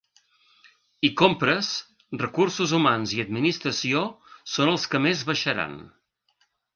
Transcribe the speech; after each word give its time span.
I 1.09 1.09
compres, 1.21 1.67
recursos 2.23 2.73
humans 2.77 3.13
i 3.17 3.21
administració 3.25 4.01
són 4.55 4.73
els 4.73 4.87
que 4.95 5.03
més 5.05 5.23
baixaran. 5.33 5.77